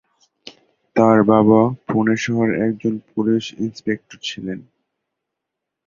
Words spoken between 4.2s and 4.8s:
ছিলেন।